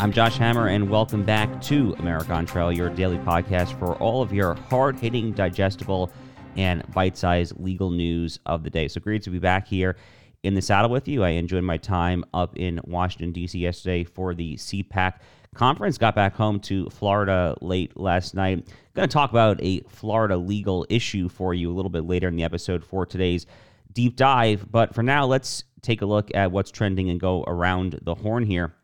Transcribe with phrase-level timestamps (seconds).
[0.00, 4.22] I'm Josh Hammer, and welcome back to America on Trial, your daily podcast for all
[4.22, 6.10] of your hard hitting, digestible,
[6.56, 8.88] and bite sized legal news of the day.
[8.88, 9.96] So great to be back here
[10.42, 11.22] in the saddle with you.
[11.22, 13.58] I enjoyed my time up in Washington, D.C.
[13.58, 15.18] yesterday for the CPAC
[15.54, 15.98] conference.
[15.98, 18.66] Got back home to Florida late last night.
[18.94, 22.36] Going to talk about a Florida legal issue for you a little bit later in
[22.36, 23.44] the episode for today's
[23.92, 24.72] deep dive.
[24.72, 28.46] But for now, let's take a look at what's trending and go around the horn
[28.46, 28.74] here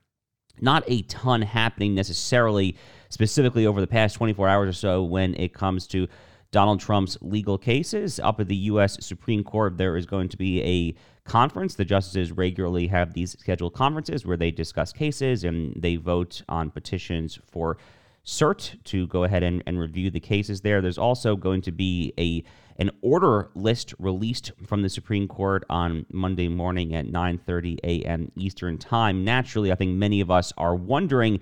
[0.60, 2.76] not a ton happening necessarily,
[3.08, 6.08] specifically over the past 24 hours or so when it comes to
[6.50, 8.18] Donald Trump's legal cases.
[8.20, 9.04] Up at the U.S.
[9.04, 10.94] Supreme Court, there is going to be a
[11.28, 11.74] conference.
[11.74, 16.70] The justices regularly have these scheduled conferences where they discuss cases and they vote on
[16.70, 17.78] petitions for
[18.24, 20.80] cert to go ahead and, and review the cases there.
[20.80, 22.42] There's also going to be a
[22.78, 28.30] an order list released from the Supreme Court on Monday morning at 9:30 a.m.
[28.36, 29.24] Eastern Time.
[29.24, 31.40] Naturally, I think many of us are wondering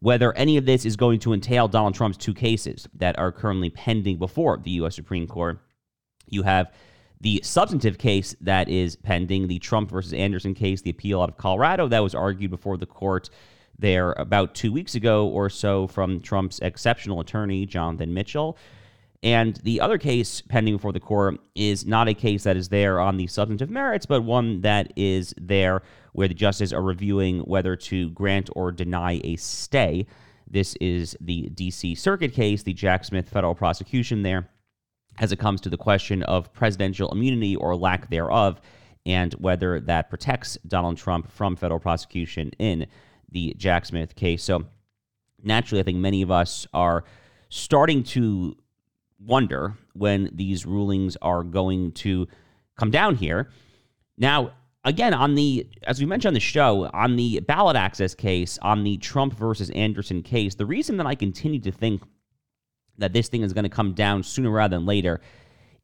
[0.00, 3.70] whether any of this is going to entail Donald Trump's two cases that are currently
[3.70, 4.94] pending before the U.S.
[4.94, 5.58] Supreme Court.
[6.28, 6.72] You have
[7.20, 11.36] the substantive case that is pending, the Trump versus Anderson case, the appeal out of
[11.36, 13.28] Colorado that was argued before the court
[13.78, 18.56] there about two weeks ago or so from Trump's exceptional attorney, Jonathan Mitchell.
[19.22, 23.00] And the other case pending before the court is not a case that is there
[23.00, 27.74] on the substantive merits, but one that is there where the justices are reviewing whether
[27.74, 30.06] to grant or deny a stay.
[30.48, 31.96] This is the D.C.
[31.96, 34.48] Circuit case, the Jack Smith federal prosecution there,
[35.18, 38.60] as it comes to the question of presidential immunity or lack thereof,
[39.04, 42.86] and whether that protects Donald Trump from federal prosecution in
[43.30, 44.44] the Jack Smith case.
[44.44, 44.64] So,
[45.42, 47.04] naturally, I think many of us are
[47.48, 48.56] starting to
[49.18, 52.26] wonder when these rulings are going to
[52.78, 53.50] come down here.
[54.16, 54.52] Now,
[54.84, 58.84] again, on the, as we mentioned on the show, on the ballot access case, on
[58.84, 62.02] the Trump versus Anderson case, the reason that I continue to think
[62.98, 65.20] that this thing is going to come down sooner rather than later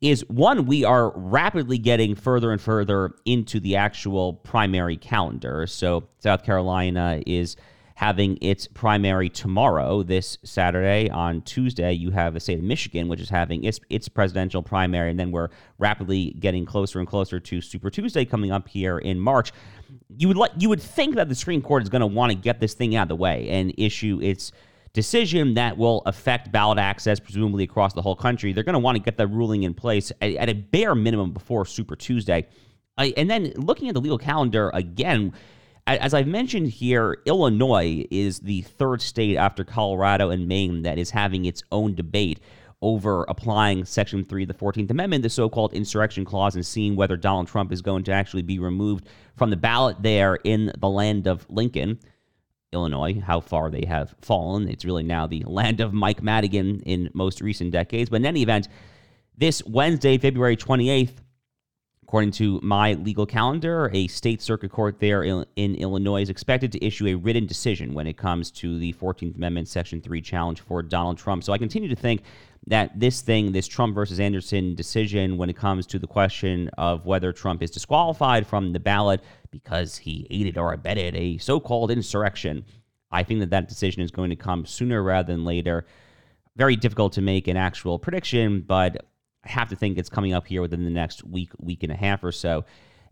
[0.00, 5.66] is one, we are rapidly getting further and further into the actual primary calendar.
[5.66, 7.56] So, South Carolina is
[7.94, 11.08] having its primary tomorrow, this Saturday.
[11.10, 15.10] On Tuesday, you have the state of Michigan, which is having its its presidential primary,
[15.10, 19.18] and then we're rapidly getting closer and closer to Super Tuesday coming up here in
[19.18, 19.52] March.
[20.16, 22.36] You would like you would think that the Supreme Court is going to want to
[22.36, 24.50] get this thing out of the way and issue its
[24.92, 28.52] decision that will affect ballot access, presumably across the whole country.
[28.52, 31.32] They're going to want to get that ruling in place at, at a bare minimum
[31.32, 32.46] before Super Tuesday.
[32.96, 35.32] I, and then looking at the legal calendar again,
[35.86, 41.10] as I've mentioned here, Illinois is the third state after Colorado and Maine that is
[41.10, 42.40] having its own debate
[42.80, 46.96] over applying Section 3 of the 14th Amendment, the so called insurrection clause, and seeing
[46.96, 49.06] whether Donald Trump is going to actually be removed
[49.36, 51.98] from the ballot there in the land of Lincoln.
[52.72, 54.68] Illinois, how far they have fallen.
[54.68, 58.10] It's really now the land of Mike Madigan in most recent decades.
[58.10, 58.68] But in any event,
[59.36, 61.14] this Wednesday, February 28th,
[62.14, 66.86] According to my legal calendar, a state circuit court there in, Illinois is expected to
[66.86, 70.80] issue a written decision when it comes to the 14th Amendment Section 3 challenge for
[70.80, 71.42] Donald Trump.
[71.42, 72.22] So I continue to think
[72.68, 77.04] that this thing, this Trump versus Anderson decision, when it comes to the question of
[77.04, 79.20] whether Trump is disqualified from the ballot
[79.50, 82.64] because he aided or abetted a so called insurrection,
[83.10, 85.84] I think that that decision is going to come sooner rather than later.
[86.54, 89.04] Very difficult to make an actual prediction, but
[89.44, 91.96] I have to think it's coming up here within the next week, week and a
[91.96, 92.64] half or so.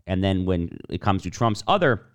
[0.07, 2.05] And then when it comes to Trump's other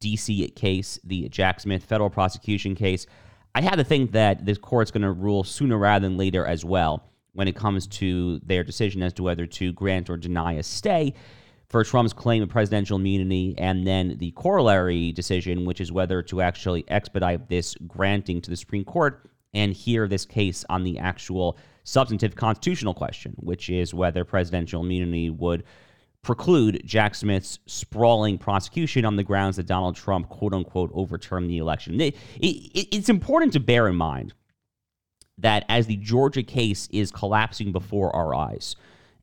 [0.00, 3.06] DC case, the Jack Smith federal prosecution case,
[3.54, 6.64] I have to think that this court's going to rule sooner rather than later as
[6.64, 10.62] well when it comes to their decision as to whether to grant or deny a
[10.62, 11.14] stay.
[11.70, 16.40] for Trump's claim of presidential immunity, and then the corollary decision, which is whether to
[16.40, 21.56] actually expedite this granting to the Supreme Court and hear this case on the actual
[21.84, 25.64] substantive constitutional question, which is whether presidential immunity would
[26.22, 31.58] preclude Jack Smith's sprawling prosecution on the grounds that Donald Trump, quote unquote, overturned the
[31.58, 32.00] election.
[32.00, 34.34] It, it, it's important to bear in mind
[35.38, 38.76] that as the Georgia case is collapsing before our eyes,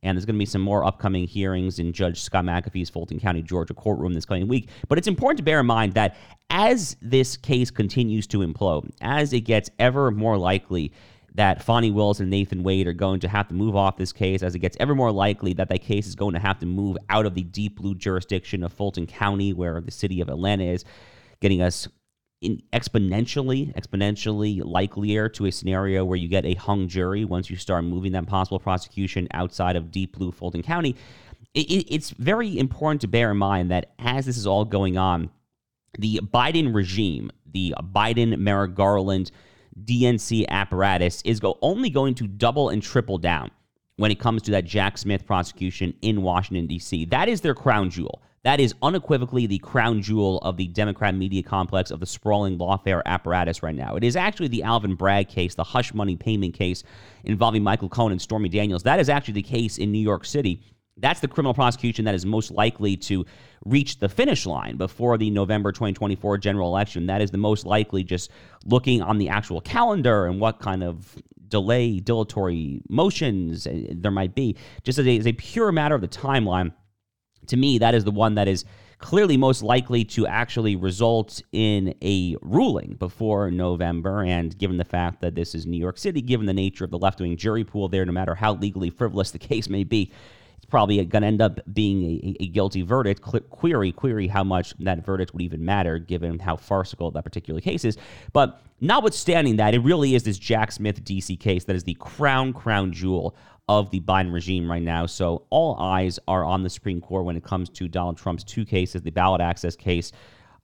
[0.04, 3.42] and there's going to be some more upcoming hearings in Judge Scott McAfee's Fulton County,
[3.42, 4.70] Georgia courtroom this coming week.
[4.88, 6.16] But it's important to bear in mind that
[6.50, 10.92] as this case continues to implode, as it gets ever more likely
[11.36, 14.42] that Fani Willis and Nathan Wade are going to have to move off this case,
[14.42, 16.98] as it gets ever more likely that that case is going to have to move
[17.10, 20.84] out of the deep blue jurisdiction of Fulton County, where the city of Atlanta is,
[21.40, 21.88] getting us
[22.44, 27.84] exponentially, exponentially likelier to a scenario where you get a hung jury once you start
[27.84, 30.96] moving that possible prosecution outside of deep blue Fulton County.
[31.54, 34.98] It, it, it's very important to bear in mind that as this is all going
[34.98, 35.32] on,
[35.98, 39.32] the Biden regime, the Biden Merrick Garland
[39.84, 43.50] DNC apparatus is go, only going to double and triple down
[43.96, 47.06] when it comes to that Jack Smith prosecution in Washington, D.C.
[47.06, 48.22] That is their crown jewel.
[48.44, 53.02] That is unequivocally the crown jewel of the Democrat media complex of the sprawling lawfare
[53.06, 53.96] apparatus right now.
[53.96, 56.84] It is actually the Alvin Bragg case, the hush money payment case
[57.24, 58.84] involving Michael Cohen and Stormy Daniels.
[58.84, 60.62] That is actually the case in New York City.
[61.00, 63.26] That's the criminal prosecution that is most likely to
[63.66, 67.06] reach the finish line before the November 2024 general election.
[67.08, 68.32] That is the most likely just
[68.66, 71.16] looking on the actual calendar and what kind of
[71.48, 74.56] delay, dilatory motions eh, there might be.
[74.84, 76.72] Just as a, as a pure matter of the timeline,
[77.48, 78.66] to me, that is the one that is
[79.00, 84.24] clearly most likely to actually result in a ruling before November.
[84.24, 86.98] And given the fact that this is New York City, given the nature of the
[86.98, 90.12] left wing jury pool there, no matter how legally frivolous the case may be,
[90.70, 93.22] probably going to end up being a, a guilty verdict.
[93.50, 97.86] query, query how much that verdict would even matter given how farcical that particular case
[97.86, 97.98] is.
[98.34, 102.54] But notwithstanding that, it really is this Jack Smith DC case that is the crown,
[102.54, 103.36] crown jewel
[103.70, 105.06] of the Biden regime right now.
[105.06, 108.66] So all eyes are on the Supreme Court when it comes to Donald Trump's two
[108.66, 110.12] cases the ballot access case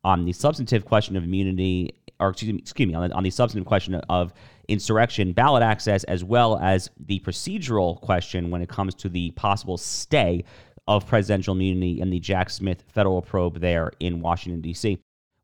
[0.04, 3.30] on the substantive question of immunity, or excuse me, excuse me on, the, on the
[3.30, 4.34] substantive question of
[4.68, 9.78] insurrection, ballot access, as well as the procedural question when it comes to the possible
[9.78, 10.44] stay
[10.88, 14.98] of presidential immunity in the Jack Smith federal probe there in Washington, D.C.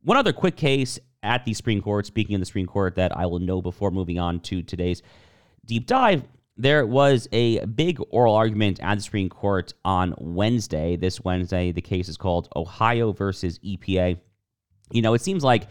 [0.03, 3.25] One other quick case at the Supreme Court, speaking of the Supreme Court, that I
[3.25, 5.01] will know before moving on to today's
[5.65, 6.23] deep dive
[6.59, 10.97] there was a big oral argument at the Supreme Court on Wednesday.
[10.97, 14.19] This Wednesday, the case is called Ohio versus EPA.
[14.91, 15.69] You know, it seems like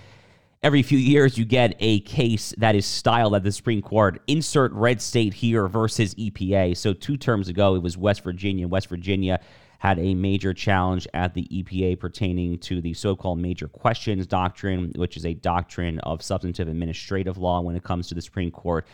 [0.63, 4.73] every few years you get a case that is styled at the Supreme Court, insert
[4.73, 6.77] red state here versus EPA.
[6.77, 8.67] So, two terms ago, it was West Virginia.
[8.67, 9.41] West Virginia
[9.79, 14.93] had a major challenge at the EPA pertaining to the so called major questions doctrine,
[14.97, 18.87] which is a doctrine of substantive administrative law when it comes to the Supreme Court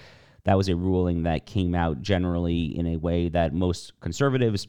[0.44, 4.68] that was a ruling that came out generally in a way that most conservatives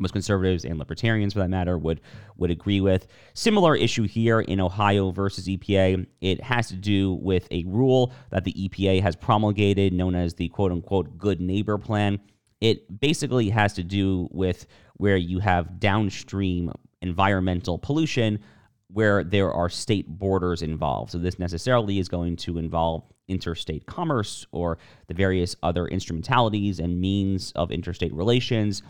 [0.00, 2.00] most conservatives and libertarians for that matter would
[2.36, 3.06] would agree with.
[3.34, 6.06] Similar issue here in Ohio versus EPA.
[6.20, 10.48] It has to do with a rule that the EPA has promulgated known as the
[10.48, 12.20] quote unquote good neighbor plan.
[12.60, 18.40] It basically has to do with where you have downstream environmental pollution
[18.88, 21.12] where there are state borders involved.
[21.12, 26.98] So this necessarily is going to involve interstate commerce or the various other instrumentalities and
[27.00, 28.82] means of interstate relations,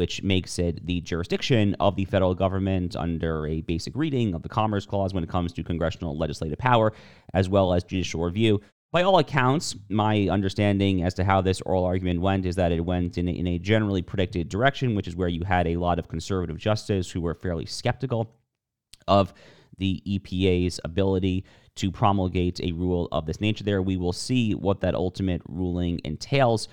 [0.00, 4.48] which makes it the jurisdiction of the federal government under a basic reading of the
[4.48, 6.94] Commerce Clause when it comes to congressional legislative power,
[7.34, 8.62] as well as judicial review.
[8.92, 12.80] By all accounts, my understanding as to how this oral argument went is that it
[12.80, 15.98] went in a, in a generally predicted direction, which is where you had a lot
[15.98, 18.34] of conservative justices who were fairly skeptical
[19.06, 19.34] of
[19.76, 23.82] the EPA's ability to promulgate a rule of this nature there.
[23.82, 26.68] We will see what that ultimate ruling entails.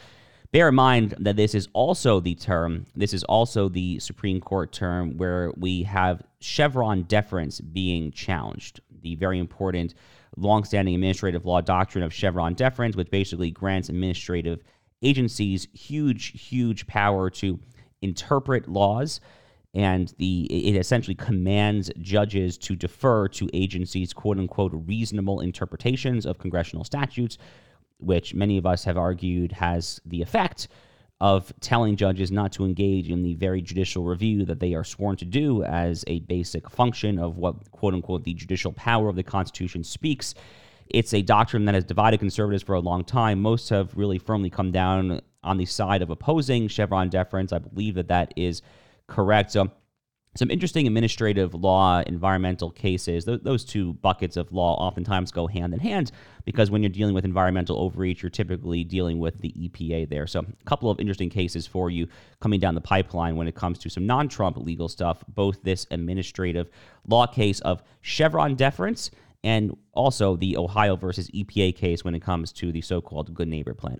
[0.52, 4.72] Bear in mind that this is also the term, this is also the Supreme Court
[4.72, 8.80] term where we have Chevron deference being challenged.
[9.02, 9.94] The very important
[10.38, 14.64] longstanding administrative law doctrine of Chevron deference, which basically grants administrative
[15.02, 17.60] agencies huge, huge power to
[18.02, 19.20] interpret laws
[19.74, 26.38] and the it essentially commands judges to defer to agencies quote unquote reasonable interpretations of
[26.38, 27.38] congressional statutes
[28.00, 30.68] which many of us have argued has the effect
[31.20, 35.16] of telling judges not to engage in the very judicial review that they are sworn
[35.16, 39.24] to do as a basic function of what quote unquote the judicial power of the
[39.24, 40.36] constitution speaks.
[40.90, 43.42] It's a doctrine that has divided conservatives for a long time.
[43.42, 47.52] Most have really firmly come down on the side of opposing chevron deference.
[47.52, 48.62] I believe that that is
[49.08, 49.52] correct.
[49.52, 49.72] So
[50.38, 53.26] some interesting administrative law, environmental cases.
[53.26, 56.12] Th- those two buckets of law oftentimes go hand in hand
[56.46, 60.28] because when you're dealing with environmental overreach, you're typically dealing with the EPA there.
[60.28, 62.08] So, a couple of interesting cases for you
[62.40, 65.88] coming down the pipeline when it comes to some non Trump legal stuff, both this
[65.92, 66.70] administrative
[67.08, 69.12] law case of Chevron deference
[69.44, 73.48] and also the Ohio versus EPA case when it comes to the so called Good
[73.48, 74.00] Neighbor Plan.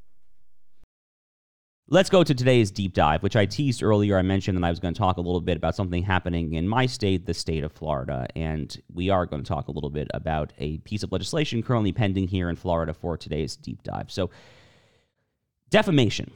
[1.93, 4.17] Let's go to today's deep dive, which I teased earlier.
[4.17, 6.65] I mentioned that I was going to talk a little bit about something happening in
[6.65, 8.27] my state, the state of Florida.
[8.33, 11.91] And we are going to talk a little bit about a piece of legislation currently
[11.91, 14.09] pending here in Florida for today's deep dive.
[14.09, 14.29] So,
[15.69, 16.31] defamation.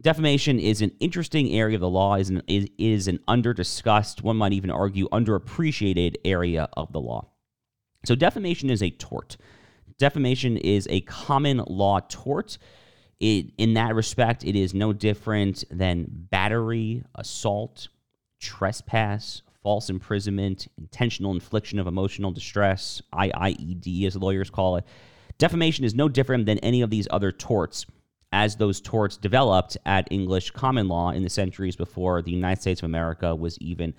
[0.00, 4.22] Defamation is an interesting area of the law, is an, is, is an under discussed,
[4.22, 7.26] one might even argue underappreciated area of the law.
[8.04, 9.38] So, defamation is a tort.
[9.98, 12.58] Defamation is a common law tort
[13.20, 17.88] it, in that respect, it is no different than battery, assault,
[18.40, 24.84] trespass, false imprisonment, intentional infliction of emotional distress, IIED as lawyers call it.
[25.36, 27.84] Defamation is no different than any of these other torts
[28.32, 32.80] as those torts developed at English common law in the centuries before the United States
[32.80, 33.92] of America was even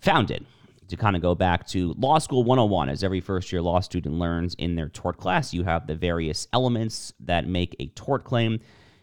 [0.00, 0.44] founded
[0.88, 4.16] to kind of go back to law school 101 as every first year law student
[4.16, 8.60] learns in their tort class you have the various elements that make a tort claim.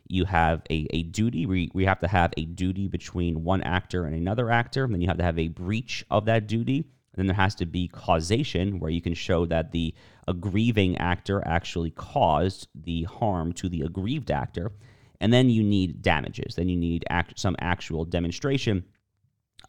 [0.08, 4.06] You have a, a duty we, we have to have a duty between one actor
[4.06, 6.86] and another actor and then you have to have a breach of that duty.
[7.14, 9.94] And then there has to be causation where you can show that the
[10.28, 14.72] aggrieving actor actually caused the harm to the aggrieved actor.
[15.20, 16.56] And then you need damages.
[16.56, 18.84] Then you need act, some actual demonstration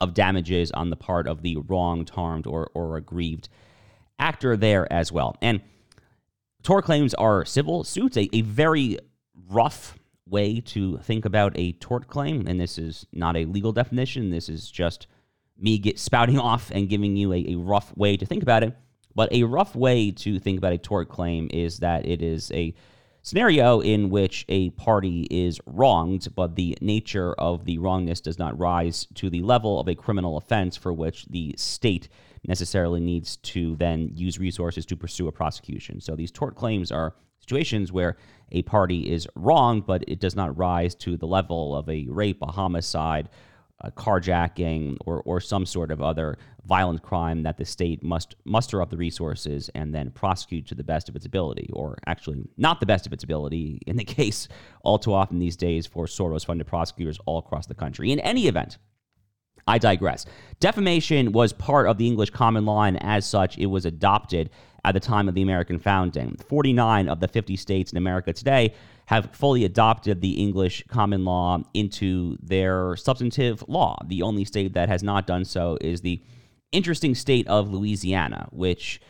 [0.01, 3.49] of damages on the part of the wronged, harmed, or, or aggrieved
[4.19, 5.37] actor there as well.
[5.41, 5.61] And
[6.63, 8.99] tort claims are civil suits, a, a very
[9.49, 12.47] rough way to think about a tort claim.
[12.47, 14.31] And this is not a legal definition.
[14.31, 15.07] This is just
[15.59, 18.77] me get spouting off and giving you a, a rough way to think about it.
[19.15, 22.75] But a rough way to think about a tort claim is that it is a
[23.25, 28.57] scenario in which a party is wronged, but the nature of the wrongness does not
[28.59, 32.09] rise to the level of a criminal offense for which the state
[32.47, 36.03] necessarily needs to then use resources to pursue a prosecution.
[36.03, 38.19] So these tort claims are situations where
[38.53, 42.43] a party is wronged, but it does not rise to the level of a rape,
[42.43, 43.31] a homicide,
[43.81, 48.81] a carjacking, or, or some sort of other violent crime that the state must muster
[48.81, 52.81] up the resources and then prosecute to the best of its ability, or actually not
[52.81, 54.49] the best of its ability in the case
[54.83, 58.13] all too often these days for Soros funded prosecutors all across the country.
[58.13, 58.79] In any event,
[59.67, 60.27] I digress.
[60.61, 64.51] Defamation was part of the English common law, and as such, it was adopted
[64.85, 66.37] at the time of the American founding.
[66.49, 68.75] 49 of the 50 states in America today
[69.07, 73.99] have fully adopted the English common law into their substantive law.
[74.07, 76.23] The only state that has not done so is the
[76.73, 79.01] interesting state of Louisiana, which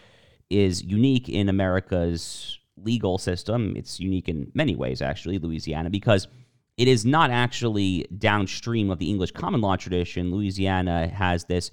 [0.51, 3.75] is unique in America's legal system.
[3.77, 6.29] It's unique in many ways, actually, Louisiana, because
[6.77, 10.33] it is not actually downstream of the English common law tradition.
[10.33, 11.71] Louisiana has this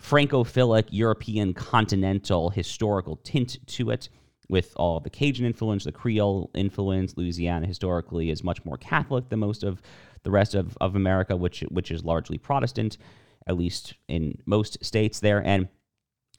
[0.00, 4.08] Francophilic European continental historical tint to it
[4.48, 7.16] with all the Cajun influence, the Creole influence.
[7.16, 9.82] Louisiana historically is much more Catholic than most of
[10.22, 12.98] the rest of, of America, which which is largely Protestant,
[13.46, 15.44] at least in most states there.
[15.44, 15.68] And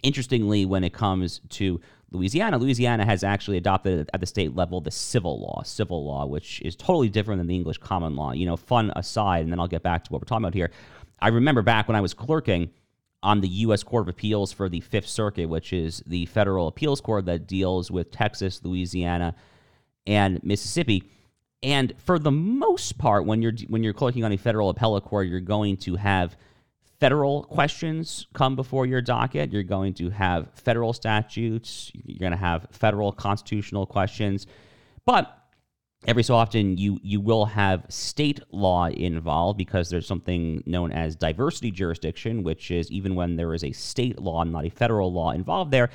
[0.04, 1.80] interestingly, when it comes to
[2.12, 6.62] Louisiana, Louisiana has actually adopted at the state level the civil law, civil law, which
[6.62, 8.32] is totally different than the English common law.
[8.32, 10.72] You know, fun aside, and then I'll get back to what we're talking about here.
[11.20, 12.70] I remember back when I was clerking
[13.24, 13.84] on the U.S.
[13.84, 17.90] Court of Appeals for the Fifth Circuit, which is the federal appeals court that deals
[17.90, 19.36] with Texas, Louisiana,
[20.06, 21.04] and Mississippi.
[21.64, 25.28] And for the most part, when you're when you're clerking on a federal appellate court,
[25.28, 26.38] you're going to have
[27.00, 29.52] federal questions come before your docket.
[29.52, 31.92] You're going to have federal statutes.
[31.94, 34.46] You're going to have federal constitutional questions.
[35.06, 35.36] But
[36.06, 41.16] every so often you you will have state law involved because there's something known as
[41.16, 45.32] diversity jurisdiction which is even when there is a state law not a federal law
[45.32, 45.90] involved there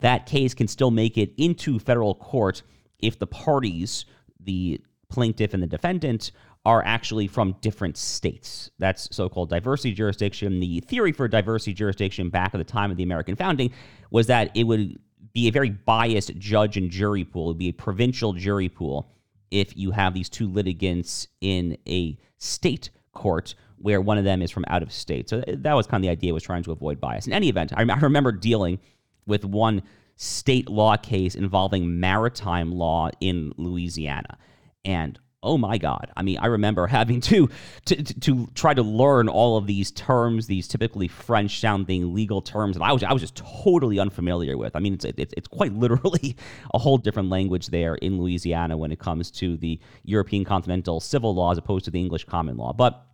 [0.00, 2.62] that case can still make it into federal court
[3.00, 4.04] if the parties
[4.40, 6.30] the plaintiff and the defendant
[6.66, 8.70] are actually from different states.
[8.78, 10.60] That's so called diversity jurisdiction.
[10.60, 13.72] The theory for diversity jurisdiction back at the time of the American founding
[14.10, 14.98] was that it would
[15.32, 19.10] be a very biased judge and jury pool, it would be a provincial jury pool
[19.50, 24.50] if you have these two litigants in a state court where one of them is
[24.50, 25.28] from out of state.
[25.28, 27.26] So uh, that was kind of the idea was trying to avoid bias.
[27.26, 28.80] In any event, I remember dealing
[29.26, 29.82] with one
[30.16, 34.36] state law case involving maritime law in Louisiana.
[34.84, 36.10] And oh my god.
[36.16, 37.48] I mean i remember having to,
[37.86, 42.76] to to try to learn all of these terms these typically french sounding legal terms
[42.76, 44.74] and i was i was just totally unfamiliar with.
[44.74, 46.36] I mean it's it's, it's quite literally
[46.74, 51.34] a whole different language there in louisiana when it comes to the european continental civil
[51.34, 52.72] law as opposed to the english common law.
[52.72, 53.04] But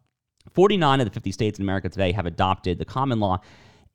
[0.52, 3.40] 49 of the 50 states in america today have adopted the common law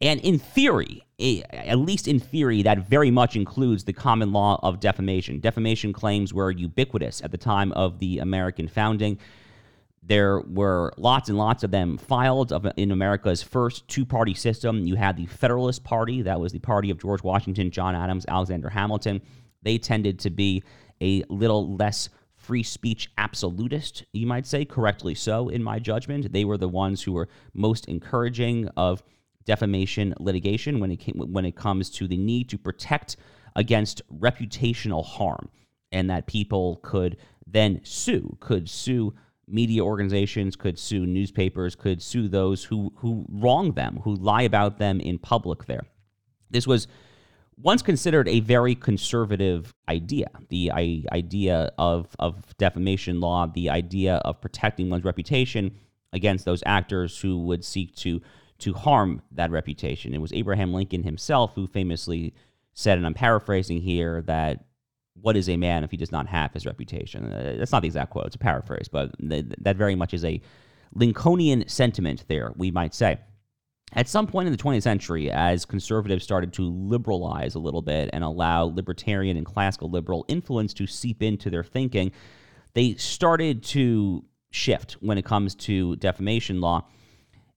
[0.02, 1.04] and in theory,
[1.52, 5.40] at least in theory, that very much includes the common law of defamation.
[5.40, 9.20] Defamation claims were ubiquitous at the time of the American founding.
[10.02, 14.88] There were lots and lots of them filed in America's first two party system.
[14.88, 18.70] You had the Federalist Party, that was the party of George Washington, John Adams, Alexander
[18.70, 19.22] Hamilton.
[19.62, 20.64] They tended to be
[21.02, 26.32] a little less free speech absolutist, you might say, correctly so, in my judgment.
[26.32, 29.04] They were the ones who were most encouraging of
[29.50, 33.18] defamation litigation when it came, when it comes to the need to protect
[33.56, 35.50] against reputational harm
[35.92, 39.12] and that people could then sue could sue
[39.48, 44.78] media organizations could sue newspapers could sue those who who wrong them who lie about
[44.78, 45.82] them in public there.
[46.52, 46.88] This was
[47.58, 50.72] once considered a very conservative idea the
[51.12, 55.72] idea of of defamation law the idea of protecting one's reputation
[56.14, 58.22] against those actors who would seek to
[58.60, 60.14] to harm that reputation.
[60.14, 62.34] It was Abraham Lincoln himself who famously
[62.74, 64.66] said, and I'm paraphrasing here, that
[65.22, 67.32] what is a man if he does not have his reputation?
[67.32, 70.24] Uh, that's not the exact quote, it's a paraphrase, but th- that very much is
[70.24, 70.42] a
[70.94, 73.20] Lincolnian sentiment there, we might say.
[73.94, 78.10] At some point in the 20th century, as conservatives started to liberalize a little bit
[78.14, 82.12] and allow libertarian and classical liberal influence to seep into their thinking,
[82.74, 86.88] they started to shift when it comes to defamation law.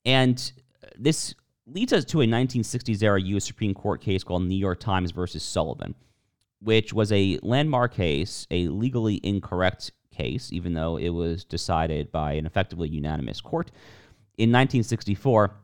[0.07, 0.53] And
[0.99, 1.35] this
[1.67, 3.45] leads us to a 1960s era U.S.
[3.45, 5.95] Supreme Court case called New York Times versus Sullivan,
[6.61, 12.33] which was a landmark case, a legally incorrect case, even though it was decided by
[12.33, 13.71] an effectively unanimous court
[14.39, 15.55] in 1964,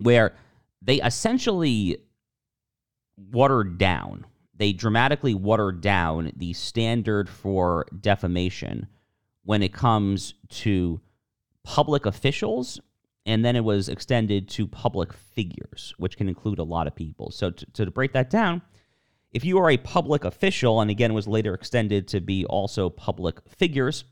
[0.00, 0.34] where
[0.80, 1.98] they essentially
[3.16, 8.86] watered down, they dramatically watered down the standard for defamation
[9.44, 11.00] when it comes to
[11.64, 12.80] public officials
[13.26, 17.30] and then it was extended to public figures, which can include a lot of people.
[17.30, 18.62] So to, to break that down,
[19.32, 23.40] if you are a public official, and again was later extended to be also public
[23.48, 24.04] figures,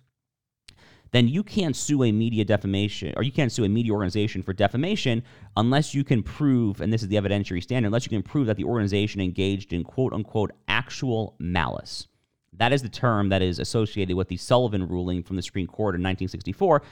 [1.12, 4.52] then you can't sue a media defamation or you can't sue a media organization for
[4.52, 5.24] defamation
[5.56, 8.56] unless you can prove, and this is the evidentiary standard, unless you can prove that
[8.56, 12.06] the organization engaged in quote unquote actual malice.
[12.52, 15.94] That is the term that is associated with the Sullivan ruling from the Supreme Court
[15.94, 16.82] in 1964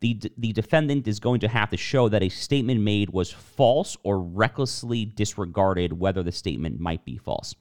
[0.00, 3.96] the, the defendant is going to have to show that a statement made was false
[4.02, 7.54] or recklessly disregarded whether the statement might be false.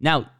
[0.00, 0.30] Now,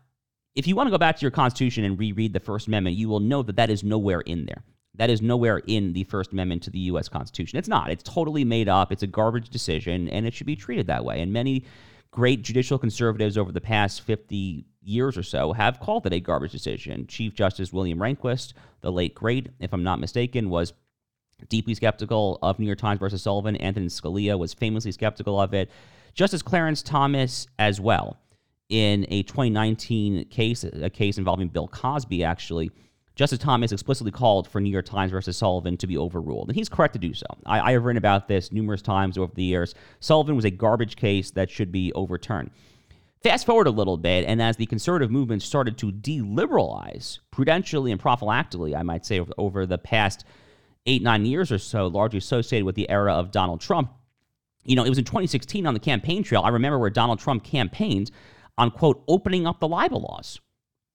[0.55, 3.09] if you want to go back to your Constitution and reread the First Amendment, you
[3.09, 4.63] will know that that is nowhere in there.
[4.95, 7.09] That is nowhere in the First Amendment to the U.S.
[7.09, 7.59] Constitution.
[7.59, 7.91] It's not.
[7.91, 8.91] It's totally made up.
[8.91, 11.21] It's a garbage decision, and it should be treated that way.
[11.21, 11.65] And many
[12.11, 16.53] great judicial conservatives over the past 50 years or so have called it a garbage
[16.53, 17.07] decision.
[17.07, 20.73] Chief Justice William Rehnquist, the late great, if I'm not mistaken, was
[21.49, 23.57] deeply skeptical of New York Times versus Sullivan.
[23.57, 25.71] Antonin Scalia was famously skeptical of it.
[26.15, 28.19] Justice Clarence Thomas as well.
[28.69, 32.71] In a 2019 case, a case involving Bill Cosby, actually,
[33.19, 36.69] Justice Thomas explicitly called for New York Times versus Sullivan to be overruled, and he's
[36.69, 37.27] correct to do so.
[37.47, 39.75] I, I have written about this numerous times over the years.
[39.99, 42.53] Sullivan was a garbage case that should be overturned.
[43.25, 48.01] Fast forward a little bit, and as the conservative movement started to deliberalize prudentially and
[48.01, 50.25] prophylactically, I might say, over, over the past
[50.89, 53.93] eight, nine years or so, largely associated with the era of Donald Trump.
[54.65, 56.43] You know, it was in 2016 on the campaign trail.
[56.43, 58.11] I remember where Donald Trump campaigned
[58.57, 60.41] on, quote, opening up the libel laws.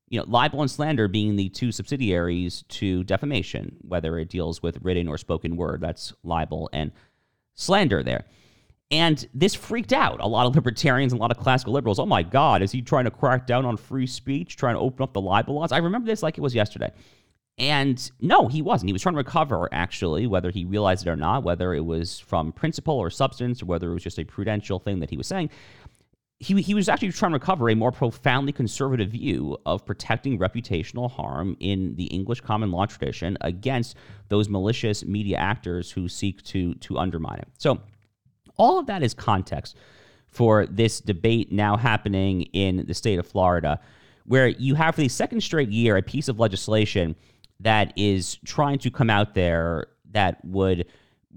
[0.09, 4.77] You know, libel and slander being the two subsidiaries to defamation, whether it deals with
[4.81, 5.81] written or spoken word.
[5.81, 6.91] That's libel and
[7.55, 8.25] slander there.
[8.91, 11.97] And this freaked out a lot of libertarians and a lot of classical liberals.
[11.97, 15.01] Oh my God, is he trying to crack down on free speech, trying to open
[15.01, 15.71] up the libel laws?
[15.71, 16.91] I remember this like it was yesterday.
[17.57, 18.89] And no, he wasn't.
[18.89, 22.19] He was trying to recover, actually, whether he realized it or not, whether it was
[22.19, 25.27] from principle or substance, or whether it was just a prudential thing that he was
[25.27, 25.49] saying.
[26.39, 31.09] he, he was actually trying to recover a more profoundly conservative view of protecting reputational
[31.09, 33.95] harm in the English common law tradition against
[34.29, 37.47] those malicious media actors who seek to, to undermine it.
[37.59, 37.79] So,
[38.57, 39.77] all of that is context
[40.27, 43.79] for this debate now happening in the state of Florida,
[44.25, 47.15] where you have for the second straight year a piece of legislation
[47.63, 50.85] that is trying to come out there that would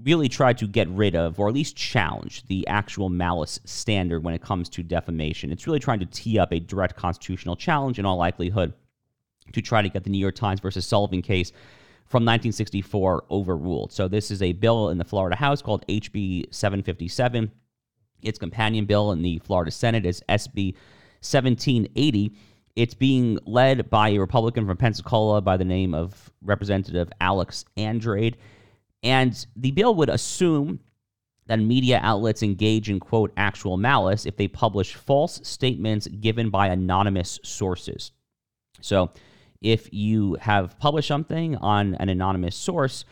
[0.03, 4.35] really try to get rid of, or at least challenge, the actual malice standard when
[4.35, 5.51] it comes to defamation.
[5.51, 8.75] It's really trying to tee up a direct constitutional challenge in all likelihood
[9.53, 11.51] to try to get the New York Times versus Sullivan case
[12.07, 13.93] from 1964 overruled.
[13.93, 17.51] So this is a bill in the Florida House called HB 757.
[18.23, 20.75] Its companion bill in the Florida Senate is SB
[21.23, 22.35] 1780.
[22.77, 28.37] It's being led by a Republican from Pensacola by the name of Representative Alex Andrade.
[29.03, 30.81] And the bill would assume
[31.47, 36.69] that media outlets engage in, quote, actual malice if they publish false statements given by
[36.69, 38.13] anonymous sources.
[38.83, 39.11] So
[39.63, 43.05] if you have published something on an anonymous source,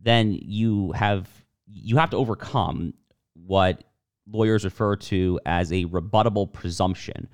[0.00, 1.28] then you have
[1.66, 2.94] you have to overcome
[3.34, 3.84] what
[4.26, 7.28] lawyers refer to as a rebuttable presumption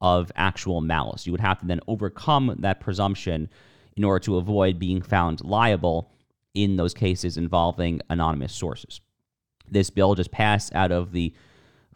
[0.00, 1.26] of actual malice.
[1.26, 3.48] You would have to then overcome that presumption
[3.96, 6.10] in order to avoid being found liable
[6.54, 9.00] in those cases involving anonymous sources.
[9.70, 11.34] This bill just passed out of the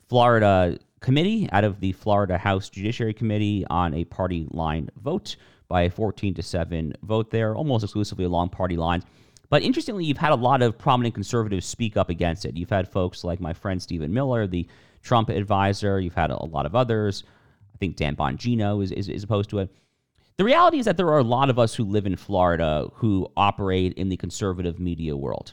[0.09, 5.37] Florida committee, out of the Florida House Judiciary Committee on a party line vote
[5.69, 9.05] by a 14 to 7 vote there, almost exclusively along party lines.
[9.49, 12.57] But interestingly, you've had a lot of prominent conservatives speak up against it.
[12.57, 14.67] You've had folks like my friend Stephen Miller, the
[15.03, 16.01] Trump advisor.
[16.01, 17.25] You've had a, lot of others.
[17.75, 19.71] I think Dan Bongino is, is, is opposed to it.
[20.39, 23.31] The reality is that there are a lot of us who live in Florida who
[23.37, 25.53] operate in the conservative media world.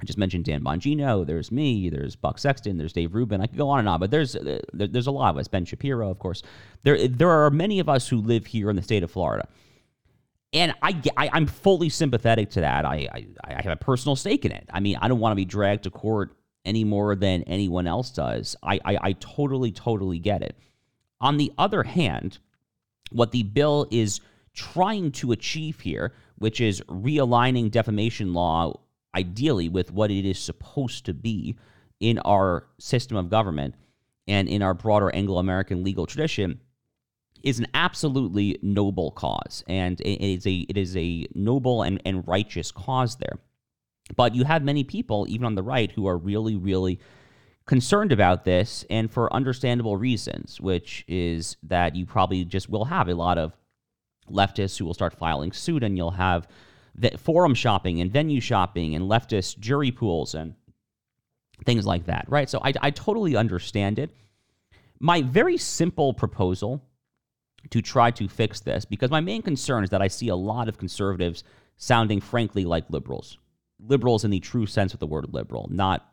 [0.00, 1.26] I just mentioned Dan Bongino.
[1.26, 1.90] There's me.
[1.90, 2.78] There's Buck Sexton.
[2.78, 3.40] There's Dave Rubin.
[3.40, 5.46] I could go on and on, but there's uh, there, there's a lot of us.
[5.46, 6.42] Ben Shapiro, of course.
[6.82, 9.46] There there are many of us who live here in the state of Florida,
[10.52, 12.86] and I, I am fully sympathetic to that.
[12.86, 14.68] I, I I have a personal stake in it.
[14.72, 16.34] I mean, I don't want to be dragged to court
[16.64, 18.56] any more than anyone else does.
[18.62, 20.56] I, I I totally totally get it.
[21.20, 22.38] On the other hand,
[23.10, 24.20] what the bill is
[24.54, 28.78] trying to achieve here, which is realigning defamation law
[29.14, 31.56] ideally with what it is supposed to be
[31.98, 33.74] in our system of government
[34.26, 36.60] and in our broader Anglo American legal tradition,
[37.42, 39.64] is an absolutely noble cause.
[39.66, 43.38] And it is a, it is a noble and, and righteous cause there.
[44.16, 47.00] But you have many people, even on the right, who are really, really
[47.66, 53.08] concerned about this and for understandable reasons, which is that you probably just will have
[53.08, 53.56] a lot of
[54.28, 56.48] leftists who will start filing suit and you'll have
[56.94, 60.54] the forum shopping and venue shopping and leftist jury pools and
[61.64, 62.48] things like that, right?
[62.48, 64.10] So I, I totally understand it.
[64.98, 66.82] My very simple proposal
[67.70, 70.68] to try to fix this, because my main concern is that I see a lot
[70.68, 71.44] of conservatives
[71.76, 73.38] sounding frankly like liberals.
[73.78, 76.10] Liberals in the true sense of the word liberal, not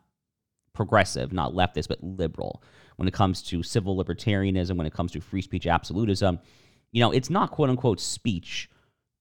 [0.78, 2.62] progressive, not leftist, but liberal
[2.96, 6.38] when it comes to civil libertarianism, when it comes to free speech absolutism.
[6.92, 8.70] You know, it's not quote unquote speech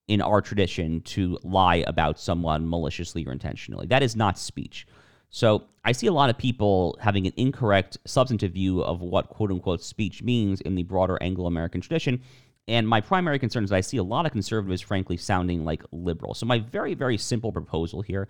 [0.08, 3.88] in our tradition to lie about someone maliciously or intentionally.
[3.88, 4.88] That is not speech.
[5.30, 9.52] So I see a lot of people having an incorrect substantive view of what quote
[9.52, 12.22] unquote speech means in the broader Anglo American tradition.
[12.70, 16.38] And my primary concern is I see a lot of conservatives, frankly, sounding like liberals.
[16.40, 18.28] So my very, very simple proposal here,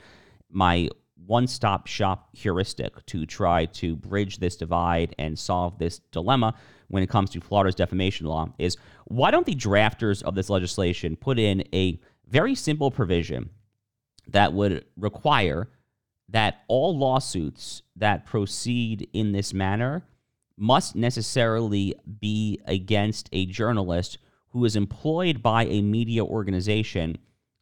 [0.50, 0.90] my
[1.26, 6.54] one stop shop heuristic to try to bridge this divide and solve this dilemma
[6.90, 11.16] when it comes to Florida's defamation law is why don't the drafters of this legislation
[11.16, 13.50] put in a very simple provision
[14.28, 15.70] that would require
[16.30, 20.04] that all lawsuits that proceed in this manner
[20.58, 24.18] must necessarily be against a journalist
[24.50, 27.18] who is employed by a media organization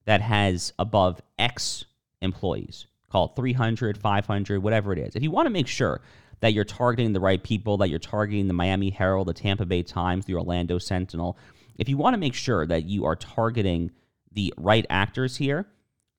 [0.05, 1.85] that has above X
[2.21, 5.15] employees call it 300, 500, whatever it is.
[5.15, 6.01] If you want to make sure
[6.41, 9.83] that you're targeting the right people, that you're targeting the Miami Herald, the Tampa Bay
[9.83, 11.37] Times, the Orlando Sentinel,
[11.77, 13.91] if you want to make sure that you are targeting
[14.33, 15.65] the right actors here,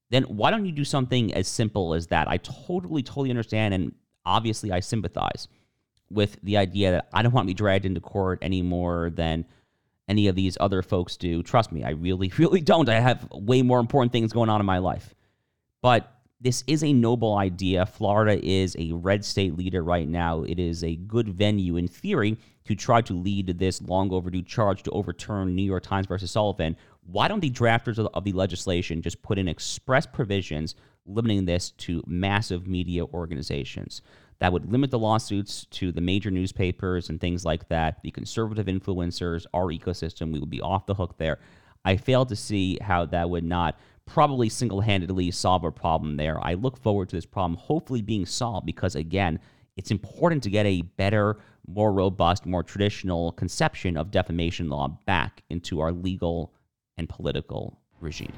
[0.08, 2.28] then why don't you do something as simple as that?
[2.28, 3.74] I totally, totally understand.
[3.74, 5.48] And obviously, I sympathize
[6.08, 9.44] with the idea that I don't want to be dragged into court any more than
[10.08, 11.42] any of these other folks do.
[11.42, 12.88] Trust me, I really, really don't.
[12.88, 15.14] I have way more important things going on in my life.
[15.82, 17.86] But this is a noble idea.
[17.86, 20.42] Florida is a red state leader right now.
[20.42, 24.82] It is a good venue, in theory, to try to lead this long overdue charge
[24.82, 26.76] to overturn New York Times versus Sullivan.
[27.06, 30.74] Why don't the drafters of the legislation just put in express provisions
[31.06, 34.02] limiting this to massive media organizations?
[34.38, 38.66] that would limit the lawsuits to the major newspapers and things like that, the conservative
[38.66, 41.38] influencers, our ecosystem, we would be off the hook there.
[41.84, 46.42] I fail to see how that would not probably single handedly solve a problem there.
[46.42, 49.38] I look forward to this problem hopefully being solved because, again,
[49.76, 55.42] it's important to get a better, more robust, more traditional conception of defamation law back
[55.50, 56.54] into our legal
[56.96, 58.32] and political regime.